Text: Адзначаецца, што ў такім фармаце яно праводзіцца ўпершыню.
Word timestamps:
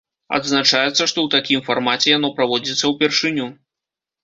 Адзначаецца, 0.37 0.95
што 0.95 1.05
ў 1.07 1.27
такім 1.35 1.59
фармаце 1.69 2.09
яно 2.17 2.33
праводзіцца 2.41 2.93
ўпершыню. 2.95 3.49